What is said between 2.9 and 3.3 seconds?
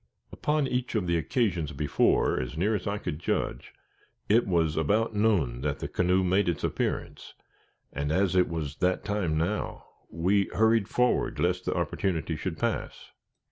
could